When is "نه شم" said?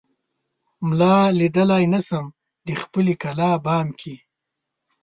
1.93-2.25